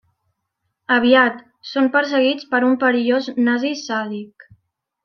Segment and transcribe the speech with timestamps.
[0.95, 1.43] Aviat,
[1.73, 4.53] són perseguits per un perillós nazi sàdic.